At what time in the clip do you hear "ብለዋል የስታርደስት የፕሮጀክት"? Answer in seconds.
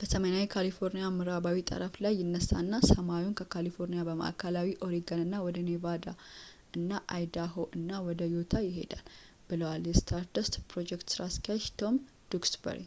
9.50-11.12